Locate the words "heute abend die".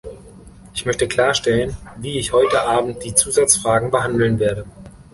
2.33-3.13